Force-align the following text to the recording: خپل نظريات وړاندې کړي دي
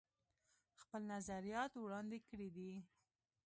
خپل 0.81 1.01
نظريات 1.13 1.71
وړاندې 1.77 2.17
کړي 2.29 2.47
دي 2.55 2.71